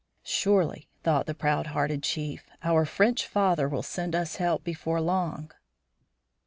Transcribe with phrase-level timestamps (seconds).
[0.25, 5.51] "Surely," thought the proud hearted chief, "our French father will send us help before long."